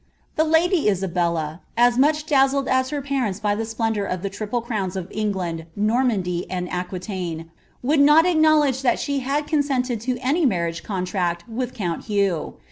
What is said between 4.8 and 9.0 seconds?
of England, Normandy, and Aquitatae, wcnilil >dI acknowledge that